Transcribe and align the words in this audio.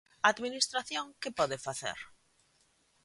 A 0.25 0.27
administración 0.33 1.05
que 1.21 1.35
pode 1.39 1.57
facer? 1.67 1.99